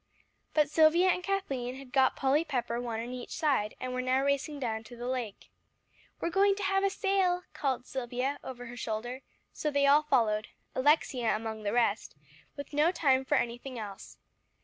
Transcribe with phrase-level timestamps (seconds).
[0.55, 4.23] But Silvia and Kathleen had got Polly Pepper one on each side, and were now
[4.23, 5.51] racing down to the lake.
[6.19, 9.21] "We're going to have a sail," called Silvia over her shoulder,
[9.53, 12.15] so they all followed, Alexia among the rest,
[12.57, 14.17] with no time for anything else.